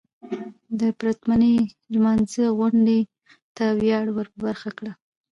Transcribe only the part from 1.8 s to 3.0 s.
لمانځغونډې